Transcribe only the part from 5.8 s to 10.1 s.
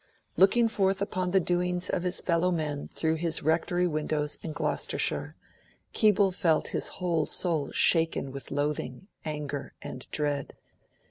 Keble felt his whole soul shaken with loathing, anger, and